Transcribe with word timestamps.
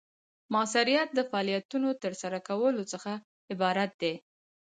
مؤثریت 0.53 1.09
د 1.13 1.19
فعالیتونو 1.29 1.87
د 1.93 1.97
ترسره 2.03 2.39
کولو 2.47 2.83
څخه 2.91 3.11
عبارت 3.53 3.91
دی. 4.01 4.13